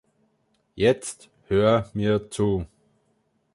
[0.73, 2.65] Jetzt hör mir zu.